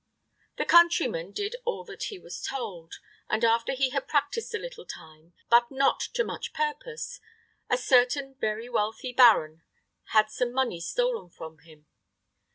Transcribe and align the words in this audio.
The 0.57 0.65
countryman 0.65 1.31
did 1.31 1.57
all 1.63 1.83
that 1.85 2.05
he 2.05 2.17
was 2.17 2.41
told, 2.41 2.95
and 3.29 3.45
after 3.45 3.73
he 3.73 3.91
had 3.91 4.07
practised 4.07 4.55
a 4.55 4.57
little 4.57 4.83
time, 4.83 5.35
but 5.47 5.69
not 5.69 5.99
to 6.15 6.23
much 6.23 6.53
purpose, 6.53 7.19
a 7.69 7.77
certain 7.77 8.33
very 8.33 8.67
wealthy 8.67 9.13
baron 9.13 9.61
had 10.05 10.31
some 10.31 10.53
money 10.53 10.79
stolen 10.79 11.29
from 11.29 11.59
him. 11.59 11.85